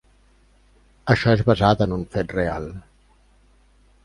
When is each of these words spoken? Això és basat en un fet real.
Això 1.15 1.35
és 1.39 1.43
basat 1.49 1.83
en 1.87 1.93
un 1.99 2.07
fet 2.17 2.35
real. 2.39 2.67